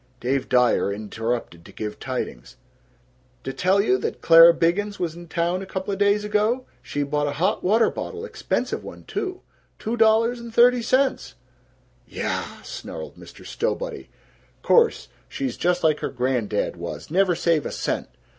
Dave 0.19 0.49
Dyer 0.49 0.91
interrupted 0.91 1.63
to 1.63 1.71
give 1.71 1.99
tidings, 1.99 2.55
"D' 3.43 3.51
tell 3.55 3.79
you 3.79 3.99
that 3.99 4.19
Clara 4.19 4.51
Biggins 4.51 4.97
was 4.97 5.13
in 5.15 5.27
town 5.27 5.63
couple 5.67 5.95
days 5.95 6.23
ago? 6.23 6.65
She 6.81 7.03
bought 7.03 7.27
a 7.27 7.33
hot 7.37 7.63
water 7.63 7.91
bottle 7.91 8.25
expensive 8.25 8.83
one, 8.83 9.03
too 9.03 9.41
two 9.77 9.95
dollars 9.95 10.39
and 10.39 10.51
thirty 10.51 10.81
cents!" 10.81 11.35
"Yaaaaaah!" 12.11 12.65
snarled 12.65 13.15
Mr. 13.15 13.45
Stowbody. 13.45 14.07
"Course. 14.63 15.07
She's 15.29 15.55
just 15.55 15.83
like 15.83 15.99
her 15.99 16.09
grandad 16.09 16.77
was. 16.77 17.11
Never 17.11 17.35
save 17.35 17.67
a 17.67 17.71
cent. 17.71 18.09